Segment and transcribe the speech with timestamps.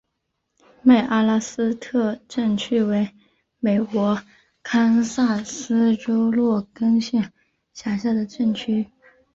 [0.81, 3.11] 麦阿拉斯特镇区为
[3.59, 4.19] 美国
[4.63, 7.31] 堪萨斯州洛根县
[7.71, 8.89] 辖下的镇区。